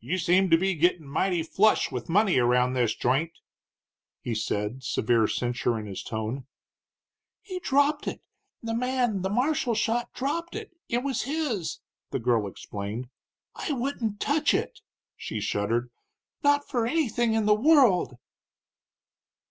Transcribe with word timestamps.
"You 0.00 0.16
seem 0.16 0.48
to 0.48 0.56
be 0.56 0.74
gettin' 0.74 1.06
mighty 1.06 1.42
flush 1.42 1.92
with 1.92 2.08
money 2.08 2.38
around 2.38 2.72
this 2.72 2.94
joint," 2.94 3.32
he 4.22 4.34
said, 4.34 4.82
severe 4.82 5.28
censure 5.28 5.78
in 5.78 5.84
his 5.84 6.02
tone. 6.02 6.46
"He 7.42 7.60
dropped 7.60 8.08
it 8.08 8.22
the 8.62 8.72
man 8.72 9.20
the 9.20 9.28
marshal 9.28 9.74
shot 9.74 10.10
dropped 10.14 10.56
it 10.56 10.70
it 10.88 11.02
was 11.04 11.24
his," 11.24 11.80
the 12.10 12.18
girl 12.20 12.46
explained. 12.46 13.10
"I 13.54 13.72
wouldn't 13.72 14.18
touch 14.18 14.54
it!" 14.54 14.80
she 15.14 15.40
shuddered, 15.42 15.90
"not 16.42 16.66
for 16.66 16.86
anything 16.86 17.34
in 17.34 17.44
the 17.44 17.54
world!" 17.54 18.16